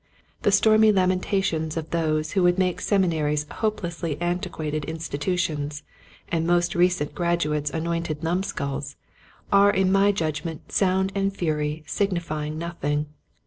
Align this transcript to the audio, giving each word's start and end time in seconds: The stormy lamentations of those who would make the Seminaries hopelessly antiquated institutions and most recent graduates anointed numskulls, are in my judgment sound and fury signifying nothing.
The 0.41 0.51
stormy 0.51 0.91
lamentations 0.91 1.77
of 1.77 1.91
those 1.91 2.31
who 2.31 2.41
would 2.41 2.57
make 2.57 2.77
the 2.77 2.81
Seminaries 2.81 3.45
hopelessly 3.51 4.19
antiquated 4.19 4.83
institutions 4.85 5.83
and 6.29 6.47
most 6.47 6.73
recent 6.73 7.13
graduates 7.13 7.69
anointed 7.69 8.23
numskulls, 8.23 8.95
are 9.51 9.69
in 9.69 9.91
my 9.91 10.11
judgment 10.11 10.71
sound 10.71 11.11
and 11.13 11.31
fury 11.37 11.83
signifying 11.85 12.57
nothing. 12.57 13.09